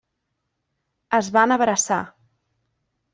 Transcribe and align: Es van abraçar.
Es 1.19 1.29
van 1.37 1.53
abraçar. 1.57 1.99